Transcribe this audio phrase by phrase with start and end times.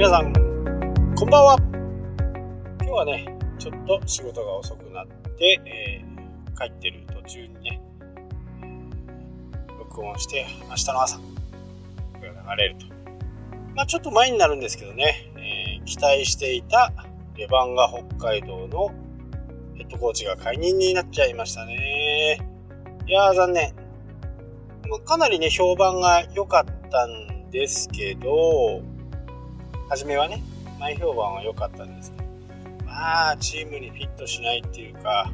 [0.00, 0.32] 皆さん、
[1.14, 1.58] こんばんは。
[2.80, 5.06] 今日はね、ちょっと仕事が遅くなっ
[5.36, 7.82] て、えー、帰ってる途中にね、
[9.78, 11.22] 録音して、明日の朝、が
[12.54, 12.86] 流れると。
[13.74, 16.90] まあちょっと前になるんですけどね、えー、期待していた
[17.36, 18.94] レバンガ北海道の
[19.74, 22.38] ヘッドコーチが解任になっちゃいましたね。
[23.06, 23.74] いやー残念。
[25.04, 28.80] かなりね、評判が良かったんですけど、
[29.90, 30.40] 初めはね、
[30.78, 32.24] 前評判は良かったんですけど、
[32.86, 35.32] まあ、チームにフィットしないっていうか、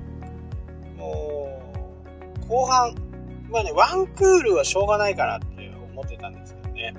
[0.97, 1.63] も
[2.43, 2.95] う、後半、
[3.51, 6.95] まあね、ワンクールはしょうがないかなって思ってたんですけどね、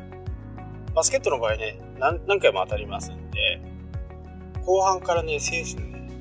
[0.94, 3.60] バスケットの場合ね、何何回も当たりますんで、
[4.64, 6.12] 後半からね、選手のね、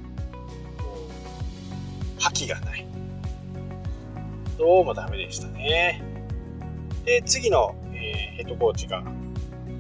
[2.19, 2.87] 覇気がない。
[4.57, 6.03] どうもダメでしたね。
[7.05, 9.03] で、次の、えー、ヘッドコーチが、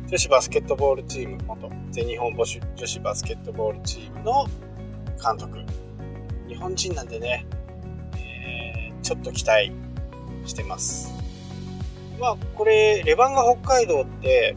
[0.08, 4.46] 女子バスケットボールチーム、元全日本女子バスケットボールチームの
[5.20, 5.58] 監督。
[6.46, 7.44] 日本人なんでね、
[8.16, 9.72] えー、ちょっと期待
[10.44, 11.12] してます。
[12.20, 14.56] まあ、これ、レバンガ北海道って、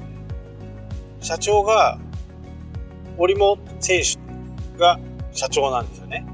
[1.19, 1.97] 社長が、
[3.17, 5.00] 折茂選手が
[5.31, 6.28] 社長なんですよね。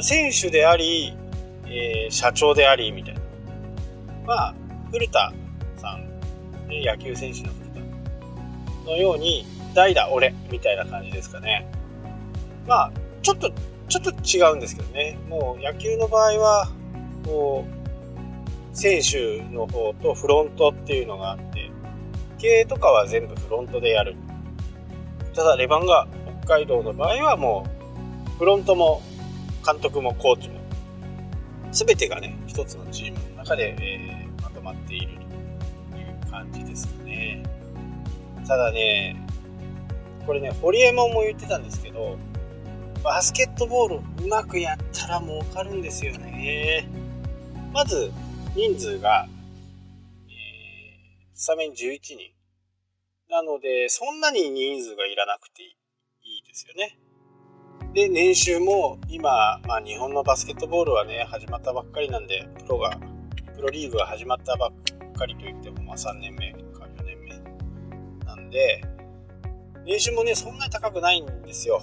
[0.00, 1.14] 選手であり、
[1.66, 3.20] えー、社長であり、みたいな。
[4.26, 4.54] まあ、
[4.90, 5.30] 古田
[5.76, 6.08] さん、
[6.68, 7.65] 野球選手の
[8.86, 11.68] のように、代打俺みたいな感じですかね。
[12.66, 12.92] まあ、
[13.22, 13.50] ちょっと、
[13.88, 15.18] ちょっと違うんですけどね。
[15.28, 16.68] もう野球の場合は、
[17.24, 21.70] こう、選手の方とフロントっていうのがあって、
[22.38, 24.16] 経営とかは全部フロントでやる。
[25.34, 26.06] ただ、レバンが
[26.44, 27.66] 北海道の場合はも
[28.34, 29.02] う、フロントも
[29.64, 30.60] 監督もコーチも、
[31.72, 35.08] 全てがね、一つのチームの中で、えー、まとまっている
[35.90, 37.05] という感じですね。
[38.46, 39.16] ただね、
[40.24, 42.16] これね、堀江門も言ってたんですけど、
[43.02, 46.88] バスケットボールうまくやったら儲かるんですよね。
[47.72, 48.12] まず、
[48.54, 49.26] 人数が、
[50.28, 52.18] えー、スタメン11人。
[53.28, 55.66] なので、そんなに人数がいらなくてい
[56.38, 56.98] いですよね。
[57.94, 62.96] で、年収も今、まあ日本のバスケットボールはね、始まったばっかりなんで、プロが、
[63.56, 66.54] プロリーグが始まったばっかりといっても、まあ3年目
[68.56, 68.80] で、
[69.84, 71.82] 年収もね、そんなに高くないんですよ。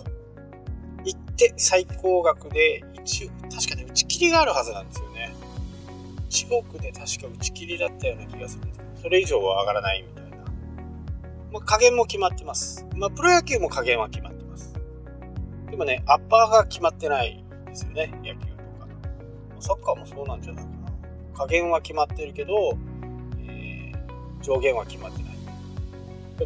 [1.05, 5.35] 行って最高額で1、確かに打ち切りがあるはずなんですよね。
[6.31, 10.37] 1億で確か打ち切りだったような気がするんですけど、それ以上は上がらないみたいな。
[11.51, 12.87] まあ、加減も決まってます。
[12.95, 14.73] まあ、プロ野球も加減は決まってます。
[15.69, 18.87] でもね、アッパーが決まってないですよね、野球とか。
[19.59, 20.91] サッカーもそうなんじゃないかな。
[21.35, 22.75] 加減は決まってるけど、
[23.47, 25.32] えー、上限は決まってない。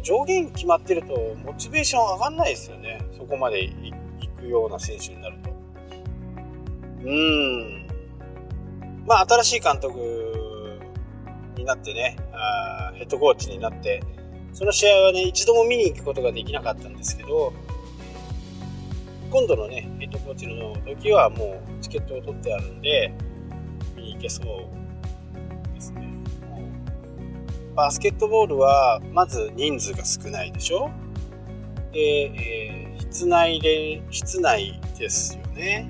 [0.02, 3.00] 上限決まってるとモチベーション上がんないですよね。
[3.16, 3.72] そこまでい
[4.36, 5.50] くような選手になると。
[7.04, 7.86] うん。
[9.06, 9.98] まあ新しい監督
[11.56, 14.02] になってねあヘッドコーチになって
[14.52, 17.52] その試合はね一度も見に行くことができなかったんですけど
[19.30, 23.12] 今度のねヘッドコーチの時はもうチケットを取ってあるんで
[23.96, 26.07] 見に行けそうですね。
[27.78, 30.90] バスケットボールはまず人数が少ないでしょ？
[31.92, 35.88] で、えー、室内で室内ですよね。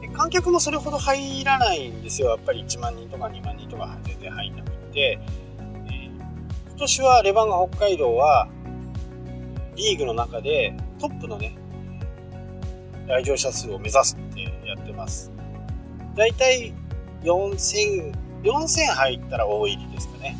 [0.00, 2.30] で観客もそれほど入らないんですよ。
[2.30, 5.20] やっぱり1万人とか2万人とか全然入んなくて、
[5.88, 8.48] えー、今年はレバンガ北海道は
[9.76, 11.54] リーグの中でトップのね
[13.06, 15.30] 来場者数を目指すってやってます。
[16.16, 16.72] だいたい
[17.24, 20.34] 4000 4000入ったら大入りですかね。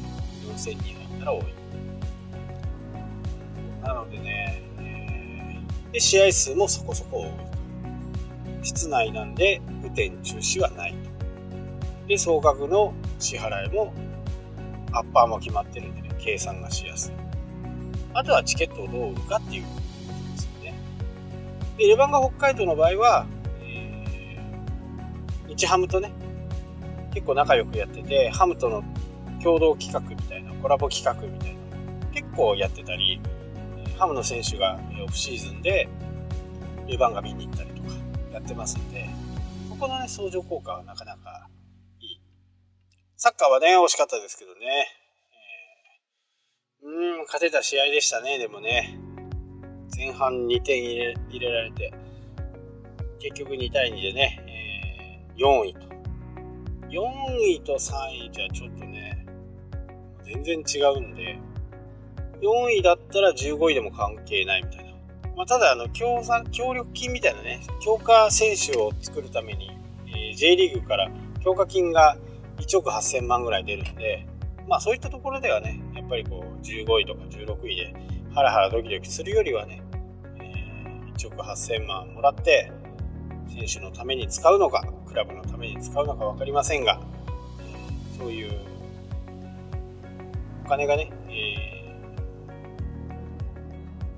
[0.59, 1.45] 4000人入ったら多い。
[3.83, 7.29] なのでね、え、で試合数もそこそこ多い
[8.63, 12.07] 室内なんで雨天中止はないと。
[12.09, 13.95] で、総額の支払いも
[14.93, 17.15] アッパーも決まってるんでね、計算がしやすい。
[18.15, 19.81] あとはチケットをどう売るかっていうこと
[20.33, 20.75] ですよね。
[21.77, 23.27] で、レバンガ北海道の場合は、
[23.63, 26.13] えー、日ハムとね、
[27.15, 28.83] 結構仲良くやってて、ハムとの
[29.43, 31.59] 共同企画みたいな、コラボ企画みたいな
[32.13, 33.21] 結構やってたり、
[33.99, 35.89] ハムの選手がオフシーズンで
[36.87, 37.89] レバンが見に行ったりとか
[38.33, 39.09] やってますんで、
[39.69, 41.49] ここのね、相乗効果はなかなか
[42.01, 42.21] いい。
[43.17, 44.87] サッカーはね、惜しかったですけどね。
[46.83, 48.99] えー、うん、勝てた試合でしたね、でもね。
[49.97, 51.93] 前半2点入れ入れられて、
[53.19, 55.81] 結局2対2でね、えー、4位と。
[56.89, 57.01] 4
[57.57, 59.18] 位と3位じゃちょっとね、
[60.29, 61.39] 全然違うんで、
[62.43, 64.93] 4位だったら15位でも関係ないみたいな。
[65.37, 69.71] まあ、ただ、あの、協賛、協力金みたいなね、強化選手を作るために、
[70.07, 71.11] えー、J リーグから
[71.43, 72.17] 強化金が
[72.59, 74.27] 1億8000万ぐらい出るんで、
[74.69, 77.95] まあそういったところではね、やっぱりこう、15位とか16位で、
[78.35, 79.83] ハラハラドキドキするよりはね、
[80.41, 82.71] えー、1億8000万もらって、
[83.49, 87.01] 選手のために使うのか、クラブのために使うのか分かりませんが、
[88.19, 88.53] そういう
[90.69, 91.33] お金がね、え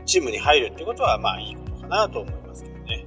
[0.00, 3.06] ー、チームに入るってことはまあいいことかなと思いますけどね。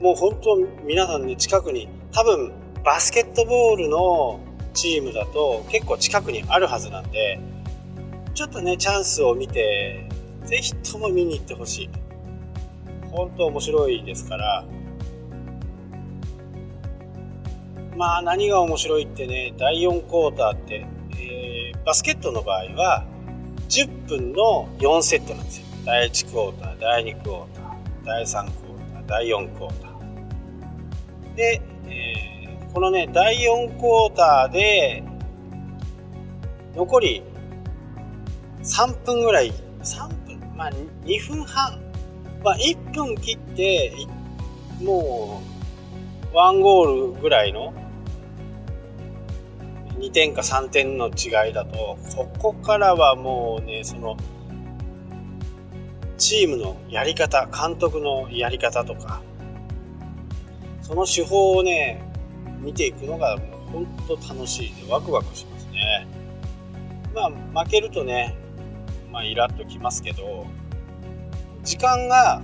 [0.00, 2.52] もう本当皆さんね近くに多分
[2.84, 4.38] バスケットボールの
[4.72, 7.40] チームだと結構近くにあるはずなんで
[8.34, 10.08] ちょっとねチャンスを見て
[10.44, 11.90] ぜひとも見に行ってほしい
[13.10, 14.64] 本当面白いですから
[17.96, 20.86] まあ何が面白いってね第4クォーターって、
[21.18, 23.04] えー、バスケットの場合は
[23.68, 25.66] 10分の4セットなんですよ。
[25.84, 31.34] 第1クォーター第2クォーター第3クォーター第4クォーター。
[31.34, 35.02] で、えー、このね第4クォーターで
[36.74, 37.22] 残り
[38.62, 39.52] 3分ぐらい
[39.82, 40.70] 3分まあ
[41.04, 41.80] 2分半
[42.42, 43.94] まあ1分切って
[44.82, 45.42] も
[46.32, 47.74] う1ゴールぐらいの
[50.02, 54.16] 2点か3点の違いだとここからはもうねその
[56.18, 59.22] チームのやり方監督のやり方とか
[60.82, 62.02] その手法をね
[62.60, 66.06] 見ていくのがもう本当楽しいでワクワクしますね。
[67.14, 68.36] まあ負けるとね
[69.12, 70.46] まあイラッときますけど
[71.62, 72.42] 時間が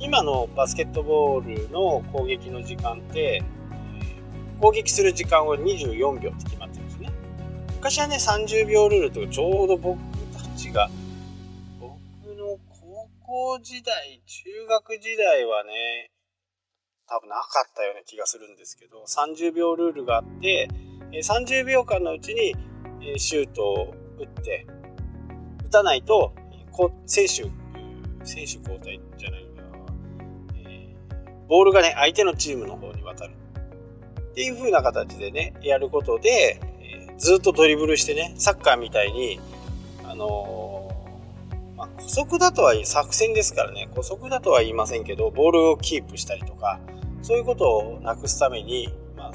[0.00, 3.44] 今のバスケットボールの攻撃の時間って
[4.60, 7.10] 攻撃する時間は24秒って決まってるんですね。
[7.76, 9.98] 昔はね、30秒ルールとかちょうど僕
[10.32, 10.90] たちが、
[11.80, 11.94] 僕
[12.34, 16.10] の高校時代、中学時代はね、
[17.06, 20.68] 多分なかったような気がするんですけど、30秒ルールがあって、
[21.12, 22.54] 30秒間のうちに
[23.18, 24.66] シュートを打って、
[25.66, 26.34] 打たないと、
[27.06, 27.44] 選手、
[28.24, 29.62] 選手交代じゃないな、
[30.68, 30.94] え、
[31.48, 33.34] ボールがね、相手のチームの方に渡る。
[34.38, 39.40] っていう風な形でね、やることで、え、ずっとドリブルしてね、サッカーみたいに、
[40.04, 40.92] あの、
[41.76, 46.78] まあ、古速だとは作戦ですからね、古速だとは言いませんけど、ボールをキープしたりとか、
[47.20, 49.32] そういうことをなくすために、まあ、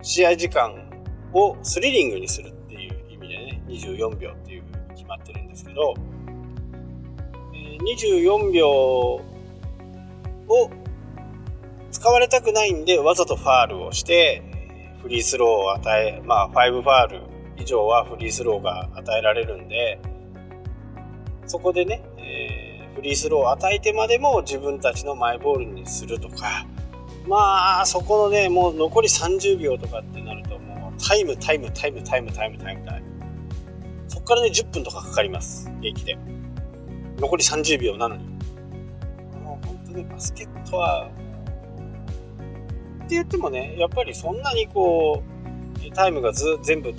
[0.00, 0.90] 試合時間
[1.34, 5.94] をスリリングにするっていう意味でね、24秒っていう風に決まってるんですけど、
[7.52, 9.20] え24秒を
[12.02, 14.42] 使われたくないんでわざとファールをして
[15.02, 17.22] フリースローを与えまあ5ファール
[17.56, 20.00] 以上はフリースローが与えられるんで
[21.46, 26.66] そこでね、えー、フリースローを与えてまでも自分たちのマイボールにするとか
[27.28, 33.06] まあそこのねもう残り30秒とかってなるともうタイムタイムタイムタイムタイムタイムタイム
[34.08, 35.70] そこからね10分とかかかります。
[35.82, 36.18] 駅で。
[37.18, 38.24] 残り30秒なのに。
[39.44, 41.08] もう本当にバスケットは
[43.02, 46.94] って言ってもね、やっぱりそんなにこう、タイムがず全部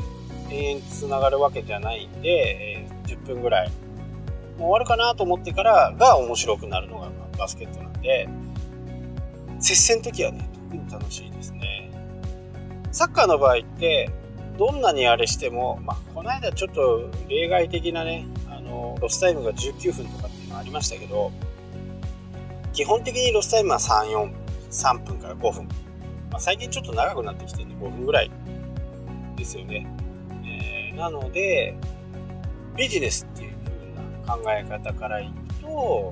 [0.52, 8.30] 延々つながるわけじゃないんで、えー、10分ぐらい、もう終わるかなと思ってからが面白くなるのがバスケットなんで、
[9.60, 11.92] 接戦の時はね、特に楽しいですね。
[12.92, 14.12] サッカーの場合って、
[14.58, 21.32] どんなにあれしても、まあ、この間ちょっと例外的なね、あの、ロスタイムが19分とかっていうのありましたけど、
[22.74, 24.32] 基本的にロスタイムは3、4、
[24.70, 25.68] 3分から5分
[26.34, 28.32] まあ、最近ちょっと長くなってきてるんで5分ぐらい
[29.36, 29.86] ですよね。
[30.44, 31.76] えー、なので、
[32.76, 36.12] ビジネスっていう風な考え方からいくと、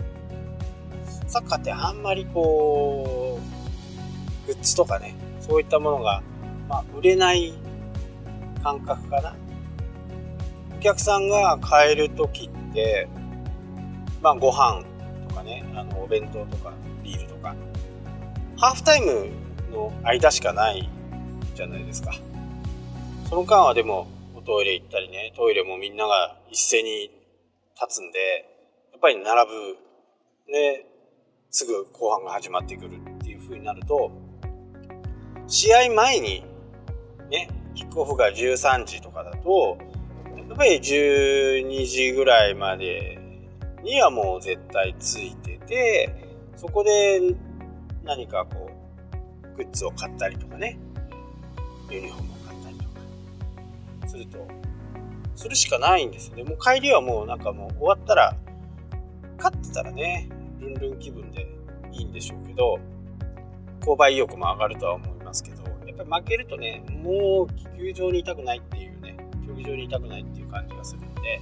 [1.25, 3.39] サッカーってあんまりこ
[4.45, 6.21] う、グッズとかね、そういったものが、
[6.69, 7.55] まあ、売れない
[8.61, 9.35] 感覚かな。
[10.77, 13.09] お客さんが買える時って、
[14.21, 14.83] まあ、ご飯
[15.27, 16.73] とかね、あの、お弁当とか、
[17.03, 17.55] ビールとか、
[18.57, 20.89] ハーフタイムの間しかない
[21.55, 22.13] じゃないですか。
[23.29, 27.09] その間はでもおトイレ行ったりね、トイレもみんなが一斉に
[27.81, 28.19] 立つんで、
[28.91, 30.85] やっぱり並ぶ、ね、
[31.49, 34.11] すぐ後半が始まってくるっていう風になると、
[35.47, 36.43] 試合前に
[37.29, 39.77] ね、キックオフが13時とかだと、
[40.49, 43.17] やっぱり12時ぐらいまで
[43.83, 46.09] にはもう絶対ついてて、
[46.57, 47.21] そこで
[48.03, 48.70] 何かこう、
[49.55, 50.77] グッズを買ったりとかね、
[51.89, 54.47] ユニフォームを買ったりとか、すると、
[55.35, 56.43] するしかないんですよね。
[56.43, 58.35] もう帰りはもうなんかもう終わったら、
[59.37, 60.29] 勝ってたらね、
[60.59, 61.47] ルンルン気分で
[61.91, 62.79] いいんでしょうけど、
[63.81, 71.41] 購買意欲も上がるとは思いますけど、やっぱり負けるとね、もう球場にいたくないっていうね、競技場にいたくないっていう感じがするんで、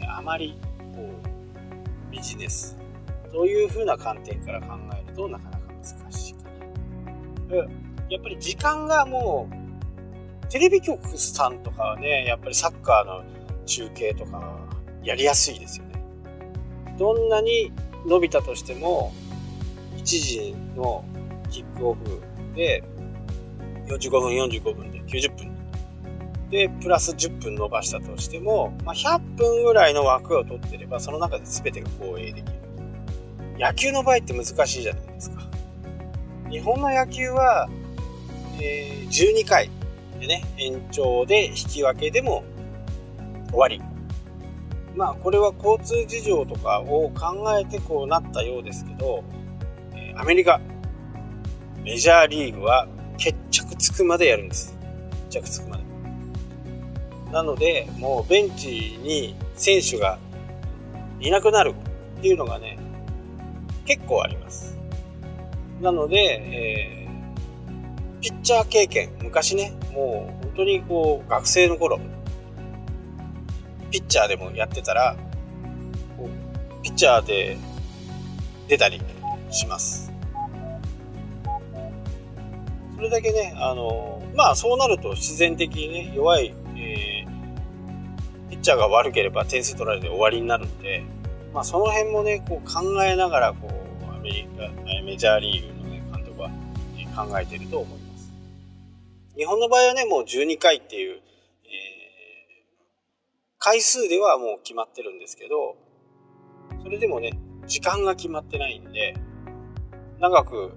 [0.00, 0.56] えあまり
[0.94, 2.76] こうビジネス
[3.30, 5.63] という風な観点から考えるとなかなか。
[8.08, 13.24] やっぱり時間がもうテレビ局さんとかはね、やっぱりサッカーの
[13.66, 14.56] 中継とか
[15.02, 16.04] やりやすいですよね。
[16.98, 17.72] どんなに
[18.06, 19.12] 伸びたとしても
[19.96, 21.04] 1時の
[21.50, 22.22] キックオフ
[22.54, 22.84] で
[23.86, 25.54] 45分45分で90分。
[26.50, 32.58] でプラス10分伸ばしたとしても、まあ、100分ぐらいの枠を取ってればその中で全てが放映できる。
[33.58, 35.43] 野球の場合って難しいじゃないですか。
[36.50, 37.68] 日本の野球は、
[38.60, 39.70] えー、12回
[40.20, 42.44] でね延長で引き分けでも
[43.50, 43.80] 終わり
[44.96, 49.24] まあこれは交通事情とかを考えてこうなったようですけど、
[49.96, 50.60] え、アメリカ
[51.82, 52.86] メジャーリーグは
[53.18, 54.74] 決着つくまでやるんです。
[55.28, 55.84] 決着つくまで。
[57.30, 60.18] なので、もうベンチに選手が
[61.20, 61.74] いなくなる
[62.18, 62.78] っていうのがね、
[63.84, 64.78] 結構あります。
[65.84, 72.00] なので、えー、ピッチャー経験、昔ね、もう本当にこう、学生の頃、
[73.90, 75.14] ピッチャーでもやってたら、
[76.82, 77.58] ピッチャーで
[78.66, 78.98] 出たり
[79.50, 80.10] します。
[82.96, 91.04] それだけね、あの、まあそうなると自然的にね、弱い、えー、ピッチャーが悪ければ点数取られて終わりになるんで、
[91.52, 95.73] まあその辺もね、こう考えながら、こう、アメリカ、メジャーリーグ、
[97.14, 98.32] 考えてると思います。
[99.36, 101.20] 日本の場合はね、もう12回っていう、えー、
[103.58, 105.76] 回数ではもう決まってるんですけど、
[106.82, 107.32] それでもね、
[107.66, 109.14] 時間が決まってないんで、
[110.20, 110.72] 長く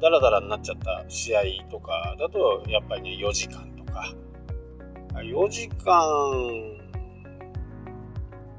[0.00, 4.12] ダラダラになっちゃった試合とかだとやっぱりね4時間とか
[5.14, 5.94] 4時間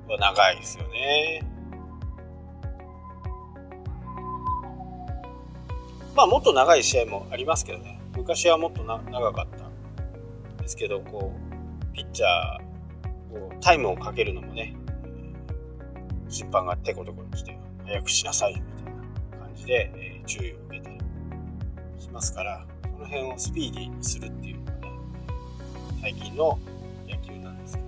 [0.08, 1.44] は長いですよね
[6.16, 8.00] まあもっと長い試合もありますけどね。
[8.16, 14.74] 昔はもっと長かったですけどこうピッチャーこうタイムをかけるのもね
[16.30, 18.94] 審判がテコテコに来て早くしなさいみたい
[19.40, 21.00] な感じで、えー、注意を受けたり
[22.00, 24.80] しますから、この辺をスピーディーにするっていうのがね、
[26.02, 26.60] 最近の
[27.08, 27.88] 野球なんですけど、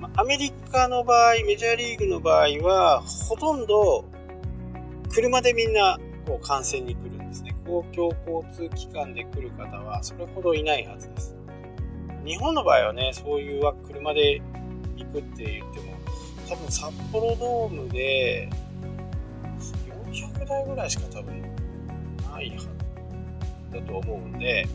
[0.00, 4.04] まあ、アメリカの場合、メジャーリーグの場合は、ほとんど
[5.10, 7.54] 車でみんなこう観戦に来るですね。
[7.66, 11.36] 公共交通機関で来る方はそれほどいないはずです。
[12.24, 14.40] 日本の場合はね、そういうは車で
[14.96, 15.92] 行くって言っても、
[16.48, 18.48] 多分札幌ドームで
[20.10, 21.42] 400台ぐらいしか多分
[22.32, 22.68] ないはず
[23.72, 24.66] だと思うんで、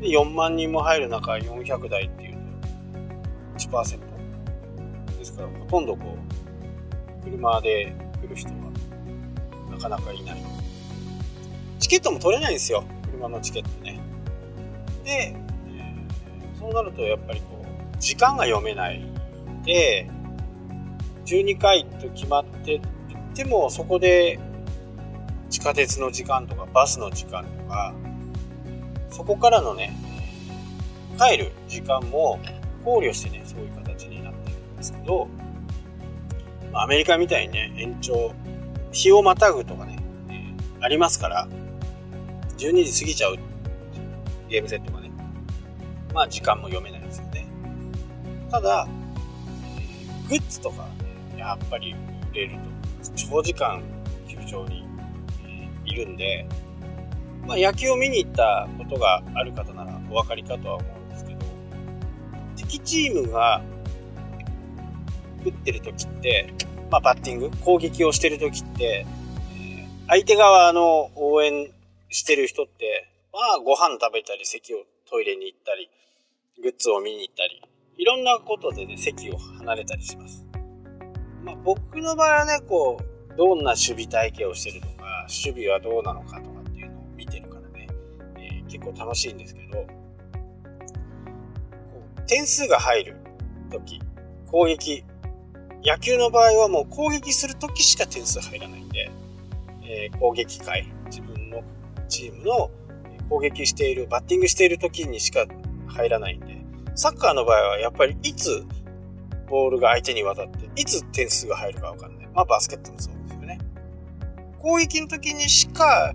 [0.00, 2.36] で4万人も入る中400台っていう
[3.58, 3.98] と1%
[5.18, 6.16] ですからほとんどこ
[7.20, 7.92] う車で
[8.22, 8.70] 来る人は
[9.70, 10.65] なかなかいない
[11.78, 12.84] チケットも取れないんですよ。
[13.10, 14.00] 車のチケットね。
[15.04, 15.34] で、
[15.68, 19.04] えー、そうなるとやっぱりこう時間が読めない
[19.64, 20.10] で
[21.24, 22.80] 12回と決まって
[23.34, 24.38] てもそこで
[25.50, 27.94] 地下鉄の時間とかバスの時間とか
[29.10, 29.96] そこからのね
[31.18, 32.38] 帰る時間も
[32.84, 35.28] 考慮してねそういう形になってるんですけど
[36.72, 38.34] アメリカみたいにね延長
[38.92, 41.48] 日をまたぐとかね、えー、ありますから
[42.58, 43.36] 12時過ぎちゃう
[44.48, 45.10] ゲームセットがね
[46.16, 47.46] まあ時間も読めないですよね。
[48.50, 48.88] ただ、
[50.28, 50.88] グッズとか、
[51.34, 51.94] ね、やっぱり
[52.32, 52.56] 売れる
[53.04, 53.82] と長時間
[54.26, 54.86] 球場に
[55.84, 56.48] いるんで、
[57.46, 61.38] まあ、野球を見に行ったことがある方ならお分かりかとは思うんですけど、
[62.56, 63.62] 敵チームが
[65.44, 66.54] 打ってる時って、
[66.90, 69.06] まあ、バッティング、攻撃をしてる時って、
[69.60, 71.68] え相手側の応援
[72.16, 75.90] してる人って、まあ、ご飯食べたり、席をトイレに行ったり、
[76.62, 77.62] グッズを見に行ったり、
[77.98, 80.46] いろんなことでね、席を離れたりします。
[81.44, 84.96] まあ、僕の場合はね、こう、どんな守備体系をしてると
[85.26, 87.88] 守備はどうなのかとかっていうのを見てるからね、
[88.38, 89.86] えー、結構楽しいんですけど、
[92.26, 93.16] 点数が入る
[93.70, 94.00] 時、
[94.50, 95.04] 攻撃、
[95.84, 99.10] 野球の場合はもう攻撃する時しか点数入らないんで、
[99.82, 100.90] えー、攻撃回、
[102.06, 102.70] チームの
[103.28, 105.46] 攻撃している、バッティングしている時にしか
[105.88, 108.64] 入らないんで、サッカーの場合はやっぱりいつ
[109.48, 112.28] ボールが相手に渡って、いつ点数が入るかわかんない。
[112.34, 113.58] まあバスケットもそうですよね。
[114.58, 116.14] 攻撃の時にしか、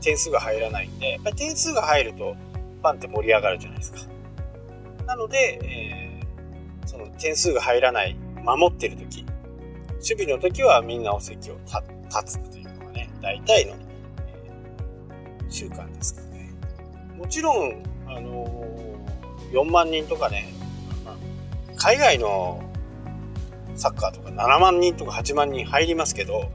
[0.00, 4.00] 点数が入らないんで、やっぱり点数が入るとファンって盛り上がるじゃないですか。
[5.06, 9.24] なので、えー、その点数が入らない、守ってる時、
[9.94, 11.58] 守備の時はみんなお席を
[12.08, 13.74] 立つというのがね、大体の、
[15.48, 16.50] えー、習慣ですかね。
[17.16, 20.52] もちろん、あのー、4万人とかね、
[21.76, 22.62] 海外の
[23.76, 26.50] サッカーとか7万人とか8万人入りますけど、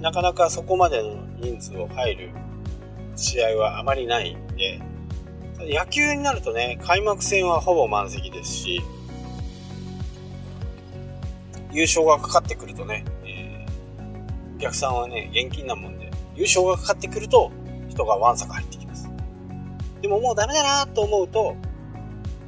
[0.00, 2.30] なかなかそこまでの人数を入る
[3.14, 4.80] 試合はあまりないんで、
[5.60, 8.82] 野球になるとね、開幕戦はほぼ満席ですし、
[11.70, 13.04] 優勝がかかってくるとね、
[14.58, 17.52] お客さんはね、現金なもんで、優勝がかかってくると
[17.88, 19.08] 人がわんさか入ってきます。
[20.02, 21.54] でももうダメだなと思うと、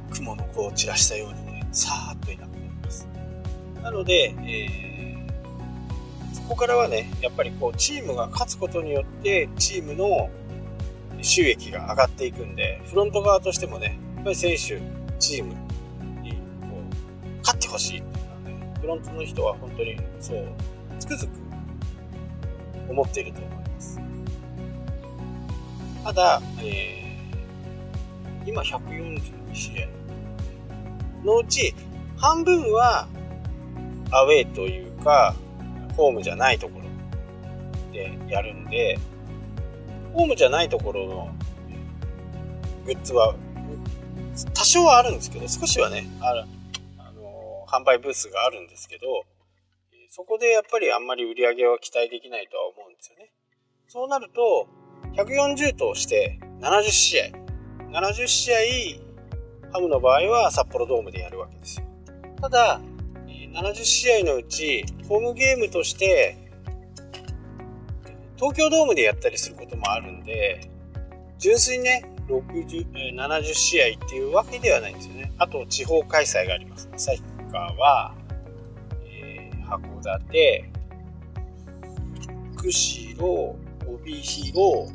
[0.09, 3.07] 雲の子を散らしたようにね、さーっといなくなります。
[3.81, 10.29] なので、えー、そこからはね、やっぱりこう、チームが勝つことによって、チームの
[11.21, 14.81] 収益が上がっていくんで、フロント側としてもね、やっぱり選手、
[15.17, 15.53] チーム
[16.21, 16.37] にこ
[16.75, 20.45] う勝ってほしいっていうのはね、フロントの人は本当にそう、
[20.99, 21.50] つくづく
[22.89, 23.99] 思っていると思います。
[26.03, 27.01] ただ、えー
[28.45, 29.21] 今142
[29.53, 29.87] 試合
[31.23, 31.73] のうち
[32.17, 33.07] 半分は
[34.11, 35.35] アウェーというか
[35.95, 36.85] ホームじゃないところ
[37.93, 38.97] でやるんで
[40.13, 41.35] ホームじゃないところの
[42.85, 43.35] グッズは
[44.53, 46.45] 多少はあるんですけど少しはねあ
[46.97, 49.23] あの販売ブースがあるんですけど
[50.11, 53.31] そこでやっぱりあんまり売り上げは期待できないとは思うんですよね
[53.87, 54.67] そうなると
[55.15, 57.41] 140として70試合
[57.91, 58.57] 70試合、
[59.73, 61.85] ハムの場合は札幌ドームでやるわけですよ。
[62.39, 62.79] ただ、
[63.27, 66.37] 70試合のうち、ホームゲームとして、
[68.37, 70.69] 東京ドームでやったりすることもあるんで、
[71.37, 75.33] 純粋にね、60 70試合っていうわけではないんですよね。
[75.37, 76.89] あと、地方開催があります。
[76.93, 78.20] 旭川は、えー、
[79.77, 80.69] 函館、
[82.57, 83.55] 釧路、
[83.87, 84.91] 帯広、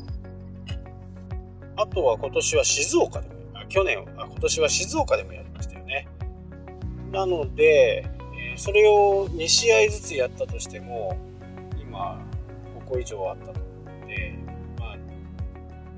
[1.76, 6.06] あとは今年は静岡でも、あ去年あ、今年は静岡でもやりましたよね。
[7.10, 8.06] なので、
[8.56, 11.16] それを2試合ずつやったとしても、
[11.80, 12.22] 今、
[12.78, 14.34] 5個以上あったと思うので、
[14.78, 14.96] まあ、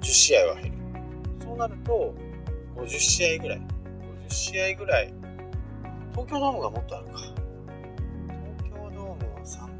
[0.01, 0.79] 10試合は減る。
[1.41, 2.15] そうなると、
[2.77, 3.59] 50試合ぐらい。
[4.29, 5.13] 50試合ぐらい。
[6.13, 7.48] 東京ドームがもっとあるか。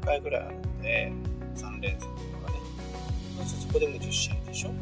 [0.09, 1.11] 回ぐらいあるんで、
[1.55, 2.07] 3連戦と
[2.47, 2.59] かね。
[3.37, 4.73] そうするとそこでも10試合でしょ？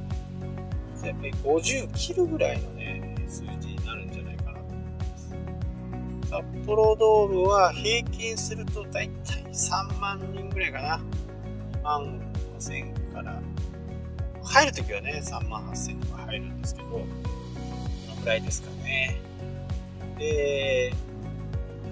[1.05, 5.35] やっぱり50切るぐらいのね、数字になるんじゃないかなと思います。
[6.29, 10.99] 札幌ドームは平均するとだいたい3万人ぐらいかな。
[11.79, 12.19] 2万
[12.57, 13.41] 5000から、
[14.43, 17.05] 入るときはね、3万8000とか入るんですけど、この
[18.21, 19.21] ぐらいですかね。
[20.17, 20.93] で、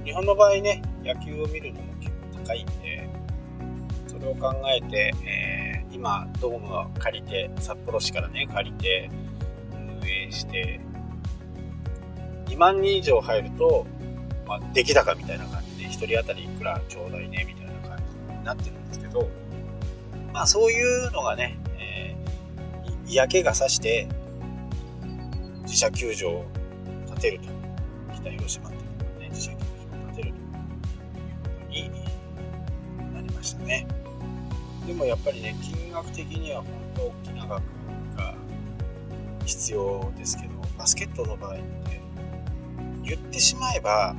[0.03, 2.94] 日本の場合ね、野球を見るのも結構高いんで、
[4.25, 9.09] れを考えて、えー今ドームは借りて札幌市からね借りて
[9.71, 10.81] 運営して
[12.47, 13.88] 2万人以上入ると、
[14.45, 19.29] まあ、出来高みたいな感じで1人当たりいくらちょうだいねみたいな感じになってるんですけど
[20.33, 24.09] まあそういうのがね、えー、嫌気がさして
[25.63, 26.45] 自社球場を
[27.07, 27.45] 建てると
[28.15, 28.79] 北広島ってい
[29.17, 31.97] うね自社球場を建てるというこ
[32.97, 33.88] とになりましたね。
[34.85, 37.63] でもやっぱりね金額的には本当大きな額
[38.17, 38.35] が
[39.45, 42.01] 必要ですけどバスケットの場合って
[43.03, 44.15] 言ってしまえば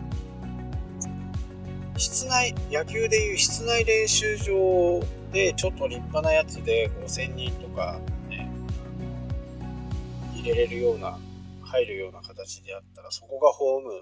[1.97, 5.01] 室内野球でいう室内練習場
[5.33, 7.99] でちょっと立派なやつで5000人とか
[8.29, 8.51] ね
[10.35, 11.19] 入れれるような
[11.63, 13.93] 入るような形であったらそこがホーム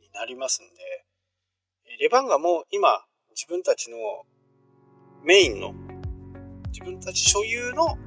[0.00, 3.96] になりますんでレバンガも今自分たちの
[5.24, 5.72] メインの
[6.72, 7.98] 自分たち所有の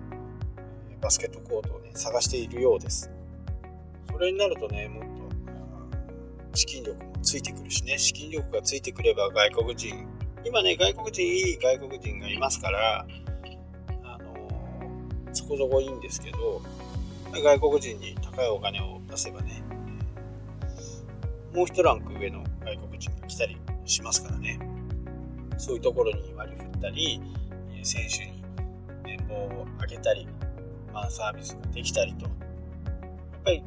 [0.99, 3.12] バスケットコートをね、探しているようです。
[4.12, 5.04] それになるとね、もっ
[6.51, 10.08] と資金力もついてくるしね、資金力がついてくれば外国人、
[10.43, 13.06] 今ね、外国人、いい外国人がいますから、
[14.04, 14.49] あの、
[15.32, 16.62] そこそこいいんですけど、
[17.34, 19.62] 外国人に高いお金を出せばね、
[21.54, 24.60] もう一ランク上の外国人が来たりしますからね、
[25.58, 27.21] そういうところに割り振ったり、
[27.84, 28.45] 選手に
[29.06, 30.28] 年俸を上げたり、
[30.91, 32.28] ファンサービスができたりと。
[33.46, 33.63] ぱり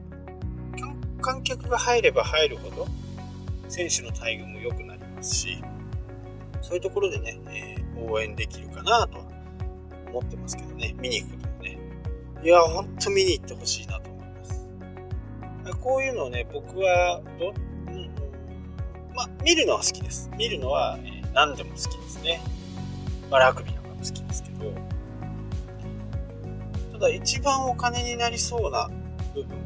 [1.22, 2.86] 観客が入れば入るほど
[3.68, 5.62] 選手の待遇も良くなりますし
[6.60, 9.18] そういうところでね、えー、応援できるかなと
[10.08, 10.94] 思ってますけどね。
[10.98, 11.78] 見に行くことね。
[12.42, 14.66] いやほんと見に行ってほしいなと思います。
[15.80, 18.10] こういうのをね僕はど、うん、
[19.14, 20.30] まあ見るのは好きです。
[20.36, 22.40] 見るのは、えー、何でも好きですね、
[23.30, 24.47] まあ、ラグビーとかも好きですけど。
[26.98, 28.90] ただ一番お金になりそうな
[29.32, 29.56] 部分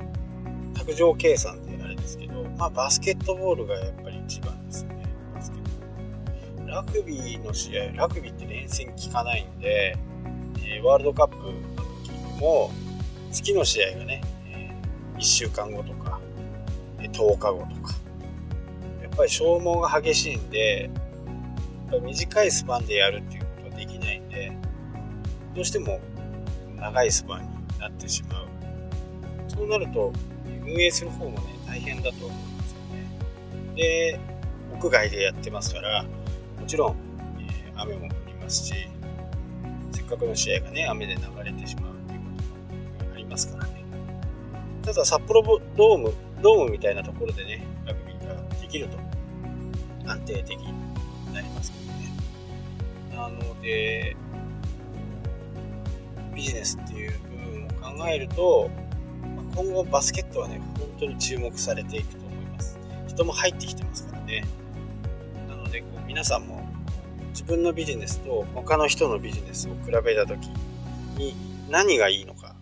[0.74, 5.02] 卓上計算であれですけど、まあ、バスケットボールがやっぱり一番ですね。
[5.34, 6.70] バスケットボール。
[6.70, 9.96] ラグビーの試合、ラグビーって連戦効かないんで、
[10.58, 11.42] えー、ワールドカップの
[12.04, 12.70] 時も、
[13.30, 16.20] 次の試合がね、えー、1週間後とか、
[17.00, 17.94] え10日後とか、
[19.00, 20.90] やっぱり消耗が激しいんで、
[21.90, 24.52] やっぱ短いスパンでやるっていうことはできないんで、
[25.54, 25.98] どうしても
[26.82, 28.48] 長いスパンになってしまう。
[29.46, 30.12] そうなると、
[30.66, 33.74] 運営する方もね、大変だと思うんですよね。
[33.76, 34.20] で、
[34.74, 36.96] 屋外でやってますから、もちろん、
[37.38, 38.74] えー、雨も降りますし、
[39.92, 42.26] せっかくの試合がね、雨で流れてしまうっていうこ
[42.98, 43.84] ともありますからね。
[44.82, 48.98] ただ、札幌ドーム、ドームみたいなところでね、ラグビーができると
[50.04, 50.74] 安定的に
[51.32, 52.10] なりますけどね。
[53.14, 54.16] なので、
[56.34, 58.70] ビジネスっていう部分を考えると、
[59.54, 62.78] 今後バスケットはね、本当に注目されていくと思います。
[63.06, 64.44] 人も入ってきてますからね。
[65.48, 66.62] なので、こう皆さんも
[67.30, 70.48] 自分のビジネスと他の人のビジネスを比べた時
[71.16, 71.34] に
[71.70, 72.54] 何がいいのか、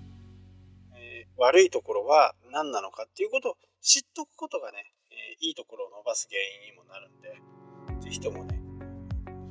[0.95, 8.61] えー、悪いところは何なのかっていうことを知っとくことがね、えー、いいところを伸ばす原因にもなるんで、ぜひともね、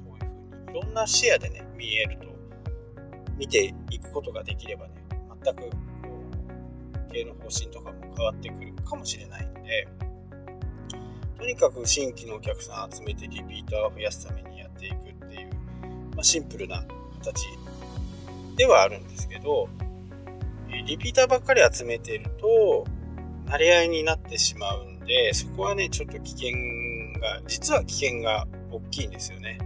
[0.03, 2.27] そういうふうにいろんな視野でね、見えると、
[3.39, 4.93] 見ていくことができればね、
[5.43, 5.69] 全くこ
[7.08, 9.88] う経営の方針とかも変わってくるかもしれないんで、
[11.38, 15.49] とにかく新規のお客さん集めてリピーターを増やすためにやっていくっていう、
[16.15, 16.84] まあ、シンプルな
[17.19, 17.45] 形
[18.58, 19.69] ではあるんですけど、
[20.86, 22.86] リピーターばっかり集めてると、
[23.45, 26.52] 馴れ合いになってしまうんで、そこはね、ちょっと危険
[27.21, 29.58] が、実は危険が大きいんですよね。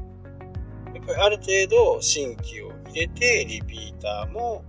[0.94, 4.64] やっぱりある程度新規を入れて、リピーターも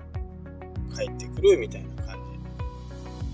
[0.96, 2.18] 帰ってくるみたいな感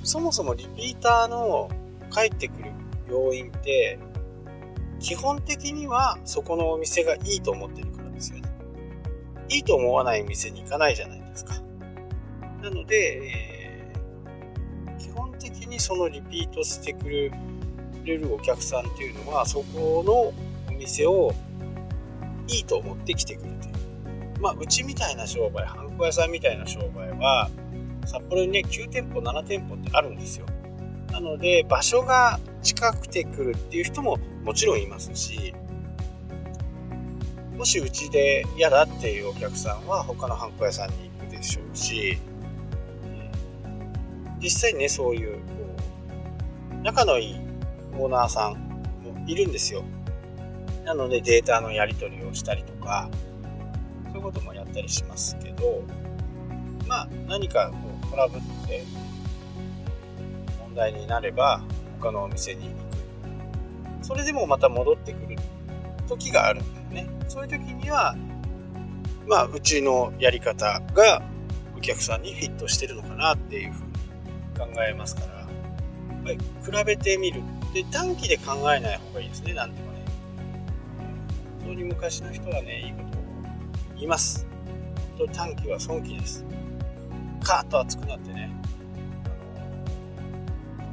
[0.03, 1.71] じそもそもリピーターの
[2.13, 2.73] 帰ってくる
[3.09, 3.99] 要因って、
[4.99, 8.51] 基本的にはそこのお店がいいと思ってるからですよね。
[9.49, 11.55] いいと思わない店に行かないじゃないですか。
[12.63, 17.31] なので、えー、基本的にそのリピートしてくれ
[18.05, 21.33] るお客さんっていうのは、そこのお店を
[22.49, 23.50] いいと思って来てくれる。
[24.41, 27.51] まあ、うちみたいな商売、ハンコ屋さんみたいな商売は、
[28.07, 30.47] 札幌にね、9店舗、7店舗ってあるんですよ。
[31.13, 35.55] なので、場所が近くてくるっていう人ももちろんいますし、
[37.57, 42.19] もしうちで嫌だっていうお客さんは他のハンコ屋さんに行くでしょうし、
[44.41, 45.41] 実際ね、そういう、こ
[46.73, 47.41] う、仲のいい
[47.99, 49.85] オーナーさんもいるんですよ。
[50.85, 53.11] なのでデータのやり取りをしたりとか、
[54.13, 55.83] そういうこともやったりしますけど、
[56.87, 57.77] まあ何かこ
[58.09, 58.85] うトラブって
[60.61, 61.63] 問題になれば
[62.01, 62.75] 他のお店に行く。
[64.03, 65.37] それでもまた戻ってくる
[66.09, 67.11] 時があるんだよね。
[67.29, 68.17] そういう時には
[69.27, 71.23] まあうちのやり方が
[71.77, 73.85] お客さんにフィットしてるのかなっていうふう
[74.67, 75.27] に考えますから。
[75.37, 76.39] やっぱり
[76.79, 77.43] 比べてみる。
[77.73, 80.05] で短期で考えない方がいいですね何でもね。
[81.61, 83.10] 本当に昔の人はねいいこと
[84.03, 84.47] います。
[85.19, 86.45] 本当短期は損期です。
[87.43, 88.51] カーッと熱くなってね、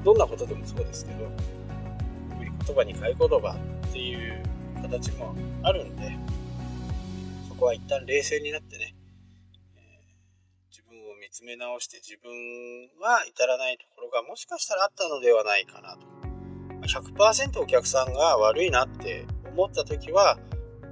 [0.03, 1.29] どんなことでもそうですけど、
[2.65, 4.43] 言葉に買い言葉っていう
[4.81, 6.17] 形もあるんで、
[7.47, 8.95] そこは一旦冷静になってね、
[10.69, 12.31] 自分を見つめ直して自分
[13.01, 16.05] は至らないところがもしかしたらあったのではないかなと。
[16.87, 20.37] 100%お客さんが悪いなって思った時は、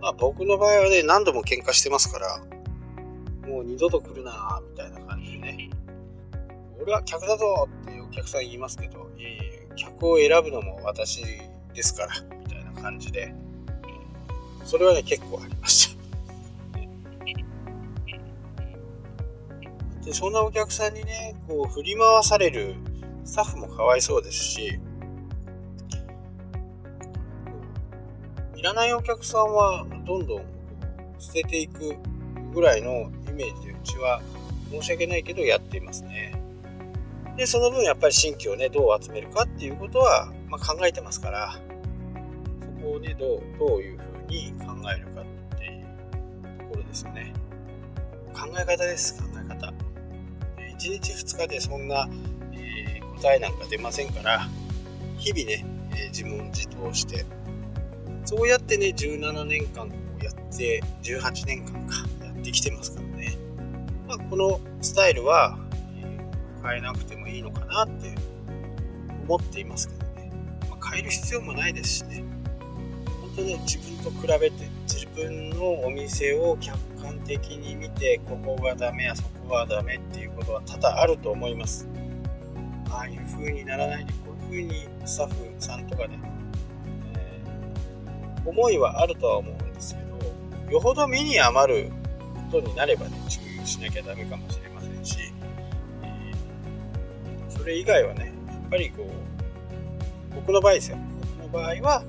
[0.02, 2.42] まあ僕の場合はね、何度も喧嘩してますから、
[3.48, 5.70] もう二度と来るなみたいな感じでね、
[6.82, 11.24] 俺は客だぞってお客さん言いますけど、いえいえ、客を選ぶのも私
[11.74, 13.34] ですから、みたいな感じで、
[14.64, 15.96] それはね、結構ありました。
[20.06, 22.76] で、そんなお客さんにね、こう振り回される
[23.24, 24.80] スタッフもかわいそうですし、
[28.66, 30.46] らないお客さんはどんどん
[31.20, 31.96] 捨てていく
[32.54, 34.22] ぐらいのイメージでうちは
[34.72, 36.34] 申し訳ないけどやっていますね。
[37.38, 47.34] で、その分やっぱり新規をね、どう集めるかっていうことは、まあ、考えてますから、そこをね、どう、どういうふうに考えるかっていうところですよね。
[48.34, 49.74] 考え方です、考え方。
[50.58, 52.10] 1日2日でそんな、
[52.54, 54.48] えー、答えなんか出ませんから、
[55.18, 57.26] 日々ね、えー、自問自答して、
[58.26, 59.88] そうやってね、17年間
[60.22, 63.38] やって、18年間か、やってきてますからね。
[64.08, 65.58] まあ、このスタイルは、
[66.64, 68.16] 変えなくてもいいのかなって
[69.28, 70.32] 思っていますけどね、
[70.70, 72.24] まあ、変える必要もないですしね。
[73.22, 81.88] 本当ね自分と比べて自分のお店を客観的に見てここがダメやそこがダメっていうことは多々あると思います。
[82.90, 86.20] ああいう風にならないでこういう風にスタッフさんとかね、
[88.46, 90.02] 思いはあるとは思うんですけ
[90.68, 91.92] どよほど身に余る
[92.52, 95.18] ことになればね注意しなきゃダメかもしれませんし
[96.04, 96.56] え
[97.50, 100.98] それ以外はね、やっぱりこう、僕の場合ですよ。
[101.42, 102.04] 僕の場合は、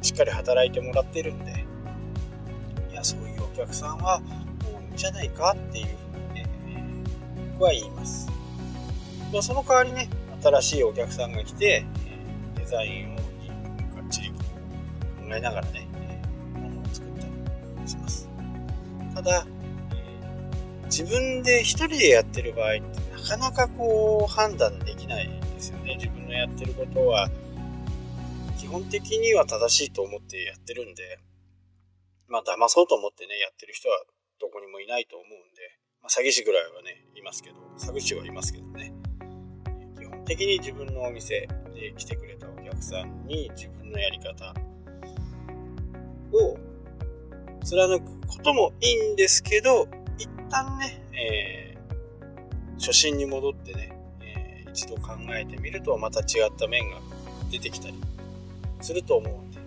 [0.00, 1.66] しっかり働いてもらってるんで、
[2.90, 4.22] いや、そういうお客さんは
[4.64, 6.46] 多いんじゃないかっていうふうにね、
[7.52, 8.30] 僕は言います。
[9.42, 10.08] その代わりね、
[10.42, 11.84] 新しいお客さんが来て、
[12.56, 13.17] デザインを
[15.28, 15.86] 考えながらね、
[16.56, 17.26] えものを作った
[17.82, 18.28] りします。
[19.14, 19.46] ただ、
[19.92, 22.82] え自分で一人でやってる場合って
[23.14, 25.96] なかなかこう判断できないですよね。
[25.96, 27.28] 自分のやってることは
[28.58, 31.18] 基本的には正しいと思ってやってるんで、
[32.26, 34.02] まあ騙そうと思ってね、やってる人は
[34.40, 38.92] どこにもいないと思うんで、まあ、詐欺師ぐらいはね、いますけど、詐欺師はいますけどね。
[39.98, 44.54] 基本的に自分のお店で来てくれたお客さんに自分のやり方
[46.32, 46.56] を
[47.64, 49.88] 貫くこともいいんですけど、
[50.18, 51.68] 一旦ね、えー
[52.78, 56.98] 初心に戻ってね、えー、一度考えてみるとまた違った面が
[57.50, 57.94] 出てきたり
[58.80, 59.58] すると思うんで。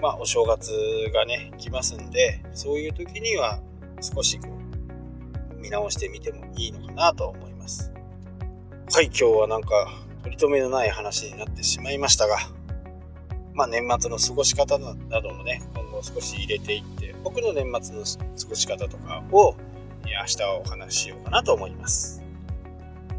[0.00, 0.70] まあお正月
[1.12, 3.60] がね来ますんでそういう時には
[4.00, 7.92] 少しこう見直してみてもいいのかなと思います。
[8.92, 9.68] はい今日はなんか
[10.22, 12.36] 取り留めのない話になってしまいましたが
[13.54, 19.54] まあ年末の過ごし方などもね今後少し入れていって僕の年末の過ごし方とかを
[20.04, 22.22] 明日はお話ししようかなと思います。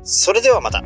[0.04, 0.84] それではまた。